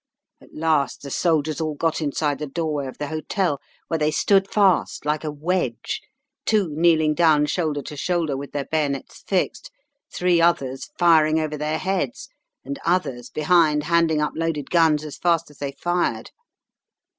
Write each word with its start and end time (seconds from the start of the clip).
"At 0.41 0.55
last 0.55 1.03
the 1.03 1.11
soldiers 1.11 1.61
all 1.61 1.75
got 1.75 2.01
inside 2.01 2.39
the 2.39 2.47
doorway 2.47 2.87
of 2.87 2.97
the 2.97 3.09
hotel, 3.09 3.59
where 3.87 3.99
they 3.99 4.09
stood 4.09 4.49
fast 4.49 5.05
like 5.05 5.23
a 5.23 5.29
wedge, 5.29 6.01
two 6.43 6.73
kneeling 6.75 7.13
down 7.13 7.45
shoulder 7.45 7.83
to 7.83 7.95
shoulder 7.95 8.35
with 8.35 8.51
their 8.51 8.65
bayonets 8.65 9.21
fixed, 9.27 9.69
three 10.11 10.41
others 10.41 10.89
firing 10.97 11.39
over 11.39 11.55
their 11.55 11.77
heads, 11.77 12.29
and 12.65 12.79
others 12.83 13.29
behind 13.29 13.83
handing 13.83 14.19
up 14.21 14.33
loaded 14.35 14.71
guns 14.71 15.05
as 15.05 15.19
fast 15.19 15.51
as 15.51 15.59
they 15.59 15.71
fired. 15.73 16.31